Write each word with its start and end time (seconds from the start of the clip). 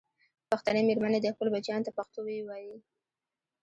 پښتنې 0.49 0.81
مېرمنې 0.87 1.19
دې 1.23 1.33
خپلو 1.35 1.53
بچیانو 1.55 1.85
ته 1.87 1.91
پښتو 1.97 2.19
ویې 2.25 2.41
ویي. 2.47 2.75